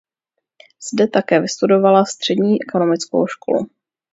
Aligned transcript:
Zde 0.91 1.07
také 1.07 1.41
vystudovala 1.41 2.05
Střední 2.05 2.57
ekonomickou 2.61 3.27
školu. 3.27 3.67